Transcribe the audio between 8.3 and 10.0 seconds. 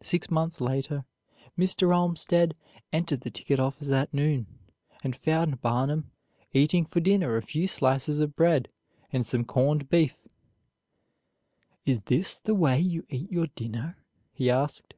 bread and some corned